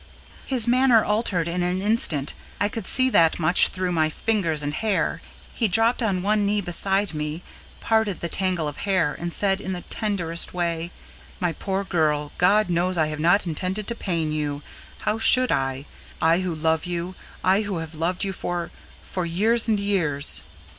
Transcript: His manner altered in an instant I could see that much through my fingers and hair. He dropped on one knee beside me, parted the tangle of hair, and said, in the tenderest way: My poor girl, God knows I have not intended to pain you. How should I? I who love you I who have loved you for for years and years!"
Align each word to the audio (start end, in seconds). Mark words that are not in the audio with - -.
His 0.47 0.67
manner 0.67 1.05
altered 1.05 1.47
in 1.47 1.61
an 1.61 1.79
instant 1.79 2.33
I 2.59 2.67
could 2.69 2.87
see 2.87 3.07
that 3.11 3.37
much 3.37 3.67
through 3.67 3.91
my 3.91 4.09
fingers 4.09 4.63
and 4.63 4.73
hair. 4.73 5.21
He 5.53 5.67
dropped 5.67 6.01
on 6.01 6.23
one 6.23 6.43
knee 6.43 6.59
beside 6.59 7.13
me, 7.13 7.43
parted 7.81 8.19
the 8.19 8.27
tangle 8.27 8.67
of 8.67 8.77
hair, 8.77 9.13
and 9.19 9.31
said, 9.31 9.61
in 9.61 9.73
the 9.73 9.81
tenderest 9.91 10.55
way: 10.55 10.89
My 11.39 11.53
poor 11.53 11.83
girl, 11.83 12.31
God 12.39 12.67
knows 12.67 12.97
I 12.97 13.09
have 13.09 13.19
not 13.19 13.45
intended 13.45 13.87
to 13.89 13.93
pain 13.93 14.31
you. 14.31 14.63
How 15.01 15.19
should 15.19 15.51
I? 15.51 15.85
I 16.19 16.39
who 16.39 16.55
love 16.55 16.87
you 16.87 17.13
I 17.43 17.61
who 17.61 17.77
have 17.77 17.93
loved 17.93 18.23
you 18.23 18.33
for 18.33 18.71
for 19.03 19.23
years 19.27 19.67
and 19.67 19.79
years!" 19.79 20.41